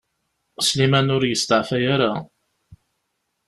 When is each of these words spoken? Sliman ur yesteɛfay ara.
Sliman 0.67 1.13
ur 1.15 1.23
yesteɛfay 1.25 1.85
ara. 1.93 2.11